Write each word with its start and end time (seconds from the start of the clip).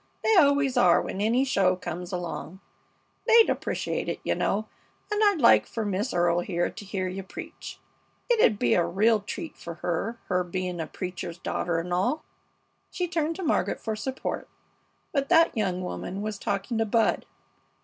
They 0.23 0.35
always 0.35 0.77
are 0.77 0.99
when 0.99 1.21
any 1.21 1.45
show 1.45 1.75
comes 1.75 2.11
along. 2.11 2.59
They'd 3.27 3.51
appreciate 3.51 4.09
it, 4.09 4.19
you 4.23 4.33
know, 4.33 4.67
and 5.11 5.21
I'd 5.23 5.39
like 5.39 5.67
fer 5.67 5.85
Miss 5.85 6.11
Earle 6.11 6.39
here 6.39 6.71
to 6.71 6.83
hear 6.85 7.07
you 7.07 7.21
preach. 7.21 7.79
It 8.27 8.39
'u'd 8.43 8.57
be 8.57 8.73
a 8.73 8.83
real 8.83 9.19
treat 9.19 9.57
to 9.59 9.75
her, 9.75 10.17
her 10.25 10.43
being 10.43 10.81
a 10.81 10.87
preacher's 10.87 11.37
daughter 11.37 11.77
and 11.77 11.93
all." 11.93 12.23
She 12.89 13.07
turned 13.07 13.35
to 13.35 13.43
Margaret 13.43 13.79
for 13.79 13.95
support, 13.95 14.47
but 15.11 15.29
that 15.29 15.55
young 15.55 15.83
woman 15.83 16.23
was 16.23 16.39
talking 16.39 16.79
to 16.79 16.85
Bud. 16.87 17.27